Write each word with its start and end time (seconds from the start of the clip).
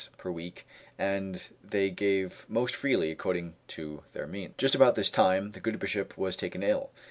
per 0.17 0.31
week, 0.31 0.65
and 0.97 1.49
they 1.63 1.91
gave 1.91 2.43
most 2.49 2.73
freely, 2.75 3.11
according 3.11 3.53
to 3.67 4.01
their 4.13 4.25
means. 4.25 4.55
Just 4.57 4.73
about 4.73 4.95
this 4.95 5.11
time 5.11 5.51
the 5.51 5.59
good 5.59 5.77
Bishop 5.77 6.17
was 6.17 6.35
taken 6.35 6.63
ill. 6.63 6.89